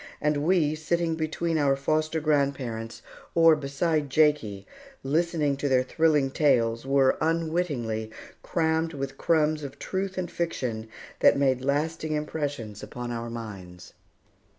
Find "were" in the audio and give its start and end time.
6.87-7.19